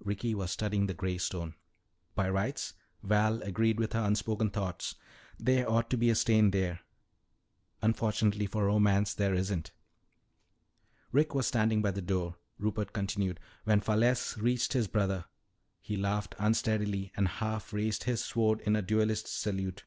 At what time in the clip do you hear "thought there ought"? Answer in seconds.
4.48-5.90